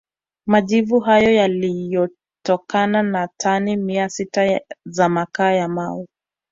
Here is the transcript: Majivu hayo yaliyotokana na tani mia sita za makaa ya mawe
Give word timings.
Majivu 0.47 0.99
hayo 0.99 1.31
yaliyotokana 1.31 3.03
na 3.03 3.29
tani 3.37 3.75
mia 3.77 4.09
sita 4.09 4.61
za 4.85 5.09
makaa 5.09 5.51
ya 5.51 5.67
mawe 5.67 6.07